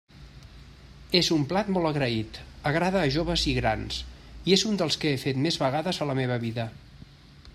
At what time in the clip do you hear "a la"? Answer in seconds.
6.07-6.17